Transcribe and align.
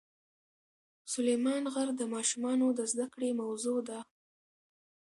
سلیمان 1.13 1.63
غر 1.73 1.89
د 1.95 2.01
ماشومانو 2.13 2.67
د 2.73 2.79
زده 2.91 3.05
کړې 3.13 3.29
موضوع 3.41 3.79
ده. 3.89 3.99